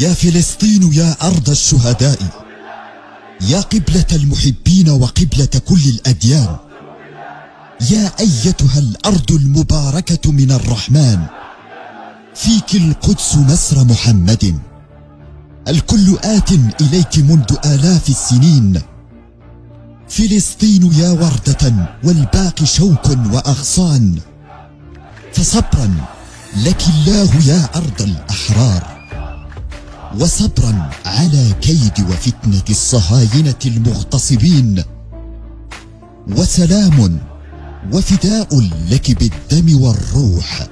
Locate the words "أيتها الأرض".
8.20-9.32